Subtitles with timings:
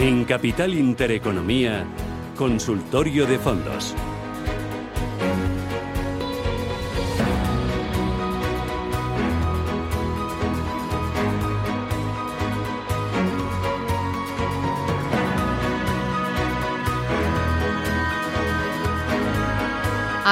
[0.00, 1.84] En Capital Intereconomía,
[2.34, 3.94] Consultorio de Fondos.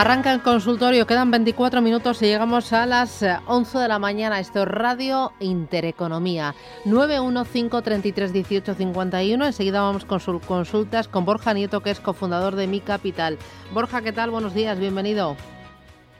[0.01, 4.39] Arranca el consultorio, quedan 24 minutos y llegamos a las 11 eh, de la mañana.
[4.39, 6.55] Esto es Radio Intereconomía.
[6.85, 9.45] 915331851.
[9.45, 13.39] Enseguida vamos con sus consultas con Borja Nieto, que es cofundador de Mi Capital.
[13.73, 14.31] Borja, ¿qué tal?
[14.31, 15.35] Buenos días, bienvenido.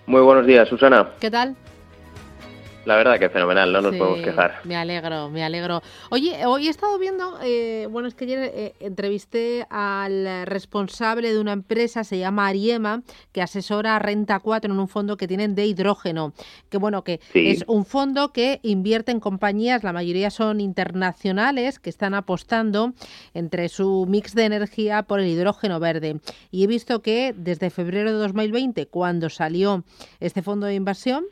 [0.07, 1.11] Muy buenos días, Susana.
[1.21, 1.55] ¿Qué tal?
[2.89, 4.61] La verdad que fenomenal, no nos podemos quejar.
[4.65, 5.83] Me alegro, me alegro.
[6.09, 11.39] Oye, hoy he estado viendo, eh, bueno, es que ayer eh, entrevisté al responsable de
[11.39, 15.67] una empresa, se llama Ariema, que asesora Renta 4 en un fondo que tienen de
[15.67, 16.33] hidrógeno.
[16.71, 21.91] Que bueno, que es un fondo que invierte en compañías, la mayoría son internacionales, que
[21.91, 22.95] están apostando
[23.35, 26.21] entre su mix de energía por el hidrógeno verde.
[26.51, 29.85] Y he visto que desde febrero de 2020, cuando salió
[30.21, 31.27] este fondo de inversión,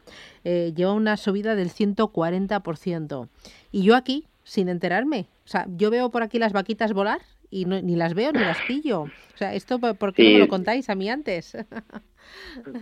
[0.48, 3.28] eh, lleva una subida del 140%.
[3.72, 5.26] Y yo aquí, sin enterarme.
[5.44, 7.18] O sea, yo veo por aquí las vaquitas volar
[7.50, 9.00] y ni las veo ni las pillo.
[9.02, 11.56] O sea, ¿esto por qué no me lo contáis a mí antes?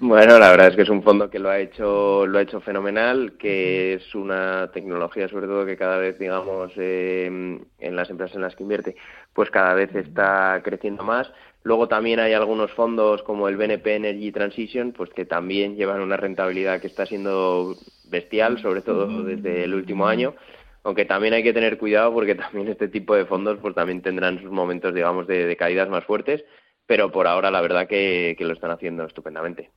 [0.01, 2.63] Bueno, la verdad es que es un fondo que lo ha hecho lo ha hecho
[2.63, 8.37] fenomenal, que es una tecnología sobre todo que cada vez, digamos, em, en las empresas
[8.37, 8.97] en las que invierte,
[9.35, 11.31] pues cada vez está creciendo más.
[11.65, 16.19] Luego también hay algunos fondos como el BNP Energy Transition, pues que también llevan una
[16.19, 17.75] rentabilidad que está siendo
[18.11, 20.35] bestial, sobre todo desde el último año.
[20.83, 24.43] Aunque también hay que tener cuidado porque también este tipo de fondos pues también tendrán
[24.43, 26.45] sus momentos, digamos, de, caídas más fuertes
[26.87, 29.71] pero por ahora la verdad que, lo están haciendo estupendamente.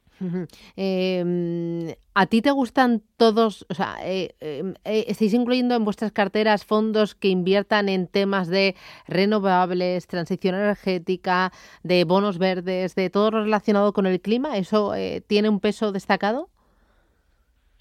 [0.76, 6.12] Em, ¿A ti te gustan todos, o sea, eh, em, eh, estáis incluyendo en vuestras
[6.12, 8.76] carteras fondos que inviertan en temas de
[9.08, 11.52] renovables, transición energética,
[11.84, 14.58] de bonos verdes, de todo lo relacionado con el clima?
[14.58, 16.50] ¿Eso eh, tiene un peso destacado?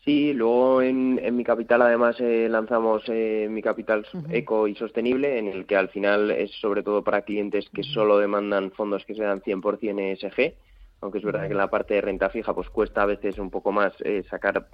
[0.06, 5.48] Sí, luego en, mi capital además eh, lanzamos eh, mi capital eco y sostenible, en
[5.48, 9.40] el que al final es sobre todo para clientes que solo demandan fondos que sean
[9.40, 10.54] 100% ESG,
[11.00, 13.50] aunque es verdad que en la parte de renta fija pues cuesta a veces un
[13.50, 14.68] poco más eh, sacar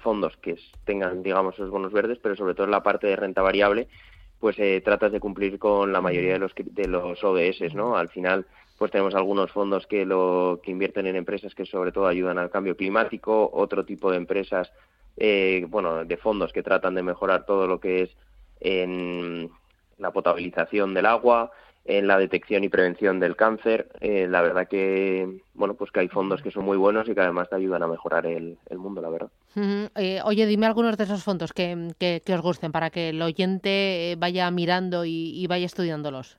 [0.00, 3.42] fondos que tengan, digamos, esos bonos verdes, pero sobre todo en la parte de renta
[3.42, 3.88] variable
[4.38, 7.96] pues tratas de cumplir con la mayoría de los, de los ODS, ¿no?
[7.96, 8.46] Al final
[8.78, 12.50] pues tenemos algunos fondos que lo que invierten en empresas que sobre todo ayudan al
[12.50, 14.70] cambio climático, otro tipo de empresas,
[15.16, 18.10] eh, bueno, de fondos que tratan de mejorar todo lo que es
[18.60, 19.50] en
[19.98, 21.50] la potabilización del agua,
[21.86, 23.88] en la detección y prevención del cáncer.
[24.00, 27.20] Eh, la verdad que, bueno, pues que hay fondos que son muy buenos y que
[27.20, 29.28] además te ayudan a mejorar el, mundo, la verdad.
[29.94, 34.16] Eh, oye, dime algunos de esos fondos que, que, os gusten para que el oyente
[34.18, 36.38] vaya mirando y vaya estudiándolos.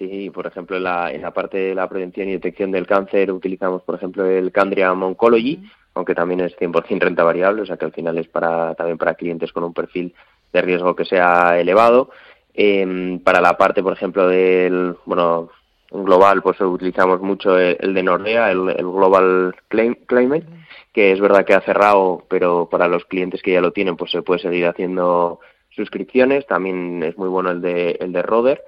[0.00, 3.30] Sí, por ejemplo, en la, en la parte de la prevención y detección del cáncer
[3.30, 7.84] utilizamos, por ejemplo, el Candriam Oncology, aunque también es 100% renta variable, o sea que
[7.84, 10.14] al final es para también para clientes con un perfil
[10.54, 12.08] de riesgo que sea elevado.
[12.54, 15.50] Em, para la parte, por ejemplo, del, bueno,
[15.90, 20.46] global, pues utilizamos mucho el, de Nordea, el, Global Climate,
[20.92, 24.10] que es verdad que ha cerrado, pero para los clientes que ya lo tienen, pues
[24.10, 25.40] se puede seguir haciendo
[25.70, 26.46] suscripciones.
[26.46, 28.64] También es muy bueno el de, el de Roder.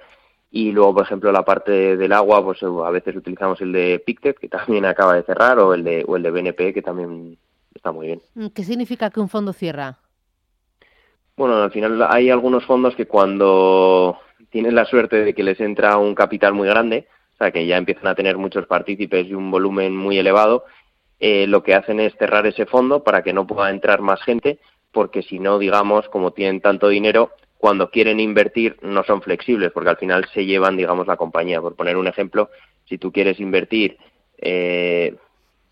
[0.51, 4.37] Y luego, por ejemplo, la parte del agua, pues a veces utilizamos el de Pictet,
[4.37, 7.37] que también acaba de cerrar, o el de, o el de BNP, que también
[7.73, 8.21] está muy bien.
[8.53, 9.97] ¿Qué significa que un fondo cierra?
[11.35, 15.97] Bueno, al final hay algunos fondos que cuando tienen la suerte de que les entra
[15.97, 19.49] un capital muy grande, o sea, que ya empiezan a tener muchos partícipes y un
[19.49, 20.65] volumen muy elevado,
[21.19, 24.59] eh, lo que hacen es cerrar ese fondo para que no pueda entrar más gente,
[24.91, 29.89] porque si no, digamos, como tienen tanto dinero, cuando quieren invertir no son flexibles porque
[29.89, 31.61] al final se llevan, digamos, la compañía.
[31.61, 32.49] Por poner un ejemplo,
[32.85, 33.97] si tú quieres invertir,
[34.37, 35.15] eh,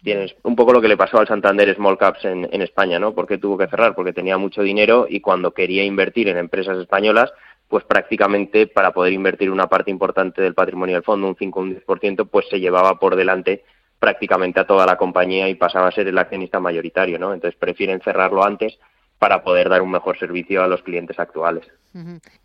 [0.03, 3.13] tienes un poco lo que le pasó al Santander Small Caps en, en España, ¿no?
[3.13, 3.95] ¿Por qué tuvo que cerrar?
[3.95, 7.31] Porque tenía mucho dinero y cuando quería invertir en empresas españolas,
[7.68, 11.63] pues prácticamente para poder invertir una parte importante del patrimonio del fondo, un 5 o
[11.63, 13.63] un 10%, pues se llevaba por delante
[13.98, 17.33] prácticamente a toda la compañía y pasaba a ser el accionista mayoritario, ¿no?
[17.33, 18.77] Entonces prefieren cerrarlo antes
[19.19, 21.65] para poder dar un mejor servicio a los clientes actuales.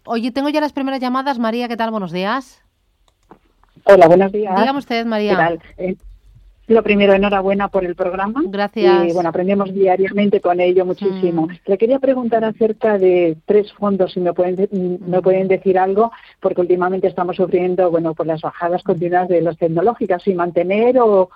[0.05, 1.38] Oye, tengo ya las primeras llamadas.
[1.38, 1.91] María, ¿qué tal?
[1.91, 2.62] Buenos días.
[3.85, 4.55] Hola, buenos días.
[4.61, 5.56] Dígame usted, María.
[5.79, 5.97] Eh,
[6.69, 8.43] lo primero, enhorabuena por el programa.
[8.47, 9.09] Gracias.
[9.09, 11.47] Y bueno, aprendemos diariamente con ello muchísimo.
[11.47, 11.51] Mm.
[11.67, 16.11] Le quería preguntar acerca de tres fondos, si me pueden, me pueden decir algo,
[16.41, 21.29] porque últimamente estamos sufriendo, bueno, por las bajadas continuas de las tecnológicas, si mantener o,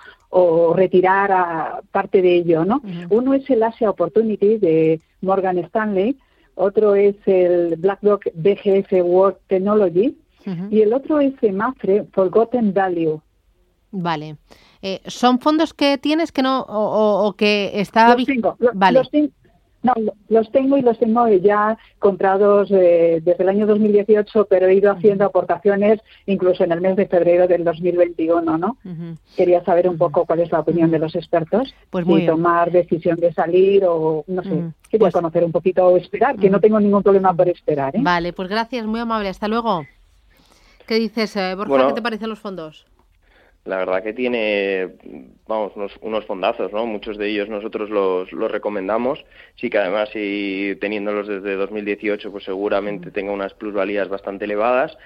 [0.75, 2.81] retirar a parte de ello, ¿no?
[3.09, 6.17] Uno es el Asia Opportunity de Morgan Stanley,
[6.55, 10.17] otro es el BlackRock BGF World Technology
[10.69, 13.21] y el otro es Mafre Forgotten Value.
[13.91, 14.37] Vale.
[14.81, 18.15] Eh, ¿Son fondos que tienes que no o, que está...
[18.15, 19.01] Los tengo, vale.
[19.83, 19.93] No,
[20.29, 24.91] los tengo y los tengo ya comprados eh, desde el año 2018, pero he ido
[24.91, 28.77] haciendo aportaciones incluso en el mes de febrero del 2021, ¿no?
[29.35, 33.15] Quería saber un poco cuál es la opinión de los expertos pues muy tomar decisión
[33.17, 34.49] de salir o no sé.
[34.87, 37.95] Quería pues conocer un poquito o esperar, que no tengo ningún problema por esperar.
[37.95, 38.01] ¿eh?
[38.03, 39.29] Vale, pues gracias, muy amable.
[39.29, 39.83] Hasta luego.
[40.85, 41.87] ¿Qué dices, eh, Borja?
[41.87, 42.85] ¿Qué te parecen los fondos?
[43.63, 44.89] La verdad que tiene,
[45.47, 46.85] vamos, unos, fondazos, ¿no?
[46.87, 49.23] Muchos de ellos nosotros los, los recomendamos.
[49.55, 53.13] Sí que además, y teniéndolos desde 2018, pues seguramente mm.
[53.13, 54.97] tenga unas plusvalías bastante elevadas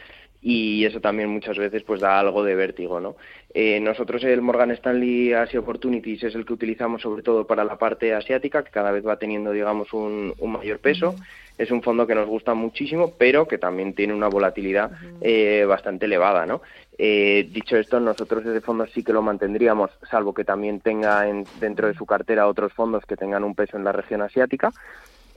[0.42, 3.16] y eso también muchas veces pues da algo de vértigo, ¿no?
[3.54, 7.78] Eh, nosotros el Morgan Stanley Asia Opportunities es el que utilizamos sobre todo para la
[7.78, 11.16] parte asiática, que cada vez va teniendo, digamos, un, un mayor peso.
[11.58, 14.92] Es un fondo que nos gusta muchísimo, pero que también tiene una volatilidad
[15.22, 16.62] eh, bastante elevada, ¿no?
[16.98, 21.46] Eh, dicho esto, nosotros ese fondo sí que lo mantendríamos, salvo que también tenga en,
[21.60, 24.72] dentro de su cartera otros fondos que tengan un peso en la región asiática.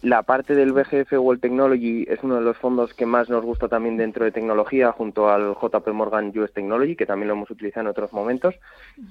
[0.00, 3.66] La parte del BGF World Technology es uno de los fondos que más nos gusta
[3.66, 7.82] también dentro de tecnología, junto al JP Morgan US Technology, que también lo hemos utilizado
[7.82, 8.54] en otros momentos.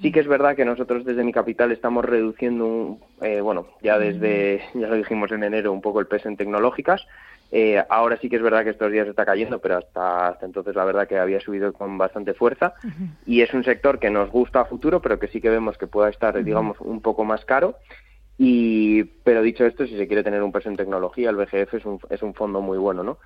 [0.02, 4.62] Sí que es verdad que nosotros desde mi capital estamos reduciendo, eh, bueno, ya desde,
[4.76, 7.06] ya lo dijimos en enero, un poco el peso en tecnológicas.
[7.52, 10.74] Eh, ahora sí que es verdad que estos días está cayendo, pero hasta, hasta entonces
[10.76, 12.76] la verdad que había subido con bastante fuerza.
[13.26, 15.88] Y es un sector que nos gusta a futuro, pero que sí que vemos que
[15.88, 17.76] pueda estar, digamos, un poco más caro.
[18.38, 21.86] Y, pero dicho esto, si se quiere tener un peso en tecnología, el BGF es
[21.86, 23.18] un, es un fondo muy bueno, ¿no?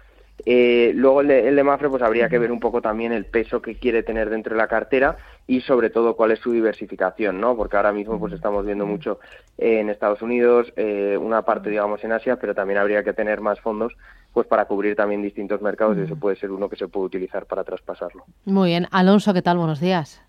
[0.45, 3.75] Eh, luego el de, Mafre, pues habría que ver un poco también el peso que
[3.75, 7.55] quiere tener dentro de la cartera y sobre todo cuál es su diversificación, ¿no?
[7.55, 9.19] Porque ahora mismo pues estamos viendo mucho
[9.57, 13.59] en Estados Unidos, eh, una parte digamos en Asia, pero también habría que tener más
[13.59, 13.93] fondos
[14.33, 17.45] pues para cubrir también distintos mercados y eso puede ser uno que se puede utilizar
[17.45, 18.23] para traspasarlo.
[18.45, 19.57] Muy bien, Alonso, ¿qué tal?
[19.57, 20.23] Buenos días.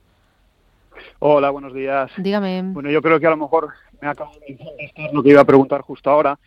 [1.21, 2.11] Hola, buenos días.
[2.19, 2.63] Dígame.
[2.65, 3.71] Bueno, yo creo que a lo mejor
[4.03, 6.39] me acabo de contestar lo que iba a preguntar justo ahora,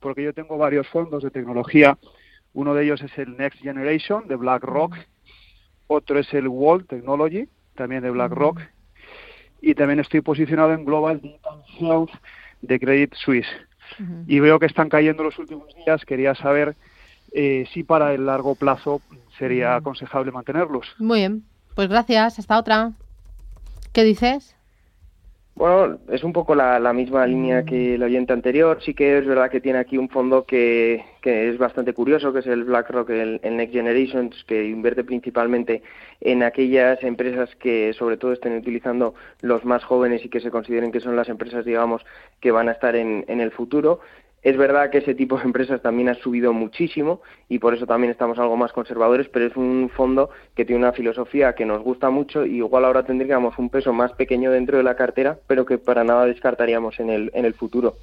[0.00, 1.96] porque yo tengo varios fondos de tecnología
[2.54, 4.96] uno de ellos es el Next Generation de BlackRock,
[5.88, 8.60] otro es el World Technology, también de BlackRock,
[9.60, 12.10] y también estoy posicionado en Global Digital Health
[12.62, 13.48] de Credit Suisse.
[14.26, 16.04] Y veo que están cayendo los últimos días.
[16.04, 16.74] Quería saber
[17.32, 19.02] eh, si para el largo plazo
[19.38, 20.86] sería aconsejable mantenerlos.
[20.98, 21.44] Muy bien,
[21.74, 22.38] pues gracias.
[22.38, 22.92] Hasta otra.
[23.92, 24.56] ¿Qué dices?
[25.56, 28.78] Bueno, es un poco la, misma línea que el oyente anterior.
[28.82, 32.40] Sí que es verdad que tiene aquí un fondo que, que es bastante curioso, que
[32.40, 35.82] es el BlackRock, el, Next Generations, que invierte principalmente
[36.20, 40.90] en aquellas empresas que sobre todo estén utilizando los más jóvenes y que se consideren
[40.90, 42.04] que son las empresas, digamos,
[42.40, 44.00] que van a estar en, en el futuro.
[44.44, 48.10] Es verdad que ese tipo de empresas también ha subido muchísimo y por eso también
[48.10, 52.10] estamos algo más conservadores, pero es un fondo que tiene una filosofía que nos gusta
[52.10, 55.78] mucho y igual ahora tendríamos un peso más pequeño dentro de la cartera, pero que
[55.78, 57.94] para nada descartaríamos en el, en el futuro.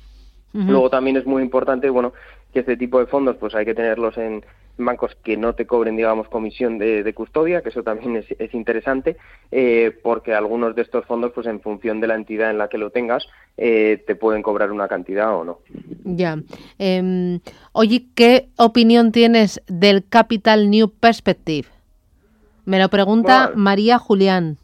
[0.53, 2.11] Luego también es muy importante, bueno,
[2.51, 4.43] que este tipo de fondos pues hay que tenerlos en,
[4.77, 9.17] bancos que no te cobren, digamos, comisión de, custodia, que eso también es, interesante,
[9.51, 12.77] eh, porque algunos de estos fondos, pues en función de la entidad en la que
[12.77, 13.25] lo tengas,
[13.57, 15.59] eh, te pueden cobrar una cantidad o no.
[16.03, 16.37] Ya.
[16.79, 17.39] Em,
[17.73, 21.67] oye, ¿qué opinión tienes del Capital New Perspective?
[22.65, 24.57] Me lo pregunta María Julián.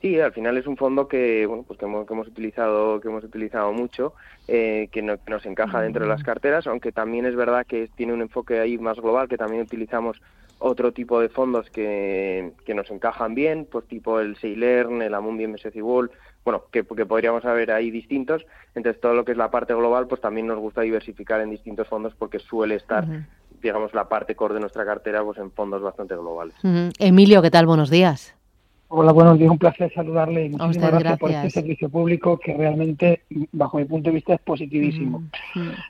[0.00, 3.72] Sí, al final es un fondo que bueno pues que hemos, utilizado que hemos utilizado
[3.72, 4.12] mucho,
[4.46, 8.20] eh, que, nos encaja dentro de las carteras, aunque también es verdad que tiene un
[8.20, 10.20] enfoque ahí más global, que también utilizamos
[10.58, 15.46] otro tipo de fondos que, que nos encajan bien, pues tipo el Seilern, el Amundi
[15.46, 16.10] MSCI World,
[16.44, 18.46] bueno, que, que podríamos haber ahí distintos.
[18.74, 21.88] Entonces todo lo que es la parte global, pues también nos gusta diversificar en distintos
[21.88, 23.06] fondos porque suele estar,
[23.60, 26.54] digamos, la parte core de nuestra cartera, pues en fondos bastante globales.
[26.98, 27.66] Emilio, ¿qué tal?
[27.66, 28.36] Buenos días.
[28.88, 29.50] Hola, buenos días.
[29.50, 34.10] Un placer saludarle y muchísimas gracias, por este servicio público que realmente, bajo mi punto
[34.10, 35.24] de vista, es positivísimo.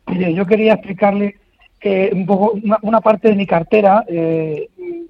[0.06, 1.36] Mire, yo quería explicarle
[1.80, 4.68] que un poco una, parte de mi cartera eh,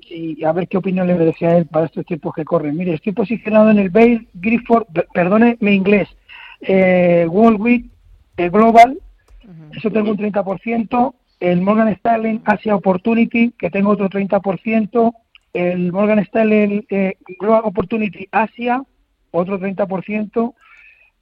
[0.09, 2.77] y a ver qué opinión le merece a él para estos tiempos que corren.
[2.77, 6.09] Mire, estoy posicionado en el Bail Grifford, perdone mi inglés,
[6.61, 7.91] eh, Wall
[8.37, 8.99] eh, Global,
[9.73, 15.15] eso tengo un 30%, el Morgan Stanley Asia Opportunity, que tengo otro 30%,
[15.53, 18.83] el Morgan Stanley eh, Global Opportunity Asia,
[19.31, 20.55] otro 30%,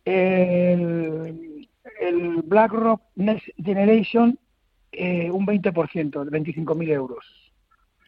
[0.04, 1.68] el,
[2.00, 4.38] el BlackRock Next Generation,
[4.96, 7.24] eh, un 20%, de 25.000 euros.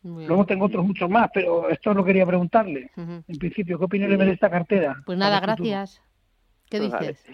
[0.03, 2.91] Luego tengo otros muchos más, pero esto lo quería preguntarle.
[2.97, 5.03] En principio, ¿qué opinión le merece esta cartera?
[5.05, 6.01] Pues nada, gracias.
[6.71, 7.25] ¿Qué pues dices?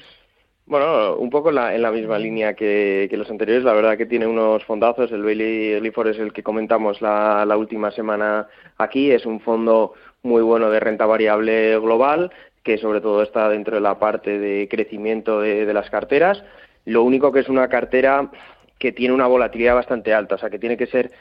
[0.64, 3.64] Bueno, un poco en la, misma línea que, los anteriores.
[3.64, 5.12] La verdad que tiene unos fondazos.
[5.12, 9.11] El Bailey Clifford es el que comentamos la, última semana aquí.
[9.11, 9.92] Es un fondo
[10.23, 12.32] muy bueno de renta variable global,
[12.62, 16.42] que sobre todo está dentro de la parte de crecimiento de las carteras.
[16.85, 18.30] Lo único que es una cartera
[18.79, 21.12] que tiene una volatilidad bastante alta, o sea, que tiene que ser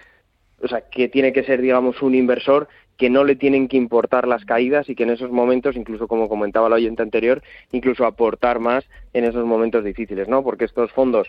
[0.63, 2.67] o sea, que tiene que ser, digamos, un inversor
[2.97, 6.29] que no le tienen que importar las caídas y que en esos momentos, incluso como
[6.29, 7.41] comentaba el oyente anterior,
[7.71, 10.43] incluso aportar más en esos momentos difíciles, ¿no?
[10.43, 11.27] Porque estos fondos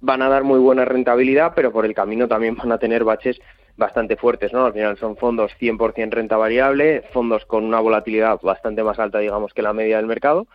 [0.00, 3.40] van a dar muy buena rentabilidad, pero por el camino también van a tener baches
[3.76, 4.66] bastante fuertes, ¿no?
[4.66, 9.54] Al final son fondos 100% renta variable, fondos con una volatilidad bastante más alta, digamos,
[9.54, 10.46] que la media del mercado,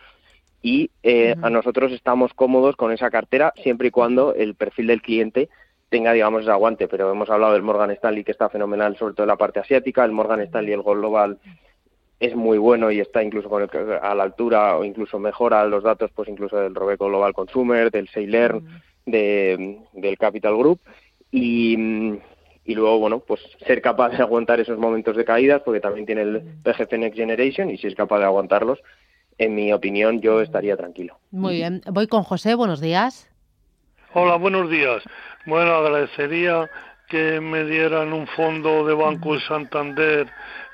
[0.64, 5.02] y eh, a nosotros estamos cómodos con esa cartera siempre y cuando el perfil del
[5.02, 5.50] cliente
[5.90, 6.88] tenga, digamos, ese aguante.
[6.88, 10.06] Pero hemos hablado del Morgan Stanley, que está fenomenal, sobre todo en la parte asiática.
[10.06, 11.38] El Morgan Stanley, el Global,
[12.18, 13.68] es muy bueno y está incluso con
[14.00, 18.08] a la altura o incluso mejora los datos, pues incluso del Robeco Global Consumer, del
[18.08, 18.62] Sailor,
[19.04, 20.80] de, del Capital Group.
[21.30, 21.76] Y,
[22.64, 26.22] y luego, bueno, pues ser capaz de aguantar esos momentos de caídas, porque también tiene
[26.22, 28.80] el PGF Next Generation y si es capaz de aguantarlos,
[29.38, 31.18] en mi opinión, yo estaría tranquilo.
[31.30, 31.82] Muy bien.
[31.90, 33.28] Voy con José, buenos días.
[34.12, 35.02] Hola, buenos días.
[35.46, 36.70] Bueno, agradecería
[37.08, 40.26] que me dieran un fondo de Banco Santander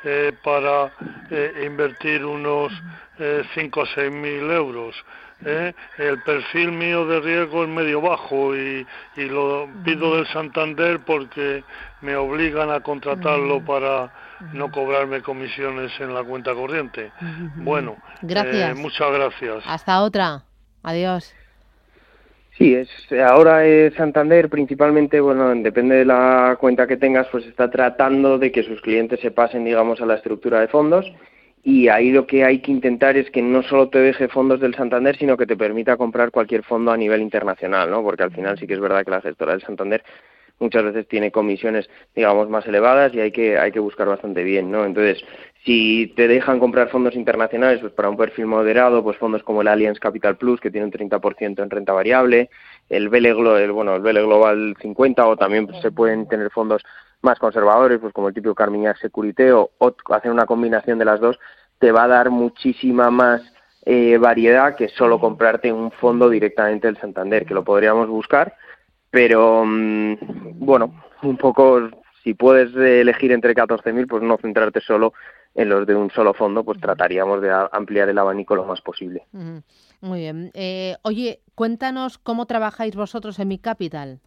[0.04, 0.92] eh, para
[1.30, 2.72] eh, invertir unos
[3.18, 4.94] eh, 5 o 6 mil euros.
[5.44, 5.72] ¿eh?
[5.98, 8.86] El perfil mío de riesgo es medio bajo y,
[9.16, 11.64] y lo pido del Santander porque
[12.00, 14.12] me obligan a contratarlo para
[14.52, 17.12] no cobrarme comisiones en la cuenta corriente.
[17.56, 18.76] Bueno, gracias.
[18.76, 19.64] muchas gracias.
[19.66, 20.42] Hasta otra.
[20.82, 21.35] Adiós.
[22.56, 22.90] Sí, es
[23.23, 28.52] ahora es Santander principalmente, bueno, depende de la cuenta que tengas, pues está tratando de
[28.52, 31.06] que sus clientes se pasen, digamos, a la estructura de fondos
[31.62, 34.75] y ahí lo que hay que intentar es que no solo te deje fondos del
[34.75, 38.02] Santander, sino que te permita comprar cualquier fondo a nivel internacional, ¿no?
[38.02, 40.02] Porque al final sí que es verdad que la gestora del Santander
[40.60, 44.70] muchas veces tiene comisiones, digamos, más elevadas y hay que, hay que buscar bastante bien,
[44.70, 44.84] ¿no?
[44.84, 45.24] Entonces,
[45.64, 49.68] si te dejan comprar fondos internacionales, pues para un perfil moderado, pues fondos como el
[49.68, 52.50] Allianz Capital Plus, que tiene un 30% en renta variable,
[52.88, 56.82] el Vele, el, bueno, el Vele Global 50, o también pues, se pueden tener fondos
[57.22, 59.70] más conservadores, pues como el típico Carmignac Securité, o,
[60.10, 61.38] hacer una combinación de las dos,
[61.78, 63.42] te va a dar muchísima más
[63.84, 68.54] eh, variedad que solo comprarte un fondo directamente del Santander, que lo podríamos buscar,
[69.10, 70.16] pero mm,
[70.58, 71.90] bueno, un poco
[72.22, 75.12] si puedes elegir entre 14.000, pues no centrarte solo
[75.54, 79.26] en los de un solo fondo, pues trataríamos de ampliar el abanico lo más posible.
[80.00, 80.50] Muy bien.
[80.54, 84.20] Eh, oye, cuéntanos cómo trabajáis vosotros en Mi Capital.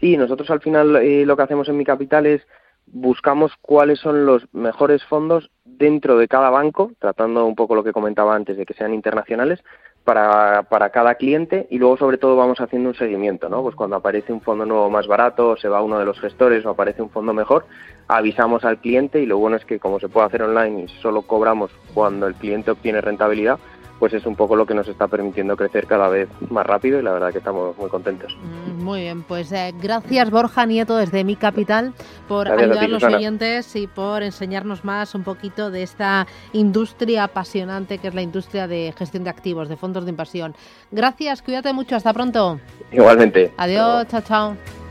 [0.00, 2.42] Sí, nosotros al final eh, lo que hacemos en Mi Capital es
[2.86, 7.92] buscamos cuáles son los mejores fondos dentro de cada banco, tratando un poco lo que
[7.92, 9.62] comentaba antes de que sean internacionales,
[10.04, 13.62] para, para cada cliente y luego sobre todo vamos haciendo un seguimiento, ¿no?
[13.62, 16.70] Pues cuando aparece un fondo nuevo más barato, se va uno de los gestores o
[16.70, 17.66] aparece un fondo mejor,
[18.08, 21.22] avisamos al cliente y lo bueno es que como se puede hacer online y solo
[21.22, 23.58] cobramos cuando el cliente obtiene rentabilidad,
[24.02, 27.04] pues es un poco lo que nos está permitiendo crecer cada vez más rápido y
[27.04, 28.36] la verdad que estamos muy contentos.
[28.36, 31.94] Mm, muy bien, pues eh, gracias Borja Nieto desde Mi Capital
[32.26, 37.98] por ayudar a los oyentes y por enseñarnos más un poquito de esta industria apasionante
[37.98, 40.56] que es la industria de gestión de activos, de fondos de inversión.
[40.90, 42.58] Gracias, cuídate mucho, hasta pronto.
[42.90, 43.52] Igualmente.
[43.56, 44.81] Adiós, chao, chao.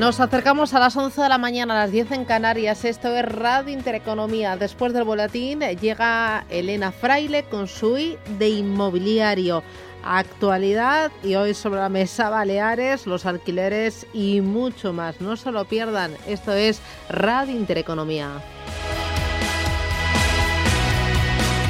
[0.00, 2.86] Nos acercamos a las 11 de la mañana, a las 10 en Canarias.
[2.86, 4.56] Esto es Radio Intereconomía.
[4.56, 9.62] Después del boletín llega Elena Fraile con su I de inmobiliario.
[10.02, 15.20] Actualidad y hoy sobre la mesa Baleares, los alquileres y mucho más.
[15.20, 16.12] No se lo pierdan.
[16.26, 16.80] Esto es
[17.10, 18.30] Radio Intereconomía.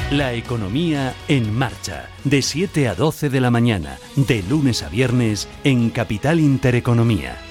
[0.09, 5.49] La economía en marcha, de 7 a 12 de la mañana, de lunes a viernes
[5.65, 7.50] en Capital Intereconomía.